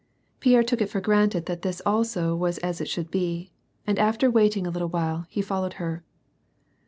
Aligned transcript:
Pierre 0.39 0.63
took 0.63 0.81
it 0.81 0.89
for 0.89 0.99
granted 0.99 1.45
that 1.45 1.61
this 1.61 1.79
also 1.85 2.35
was 2.35 2.57
a^ 2.63 2.81
it 2.81 2.87
should 2.89 3.11
be, 3.11 3.51
and 3.85 3.99
after 3.99 4.31
waiting 4.31 4.65
a 4.65 4.71
little 4.71 4.89
while, 4.89 5.27
he 5.29 5.43
followed 5.43 5.73
her. 5.73 6.03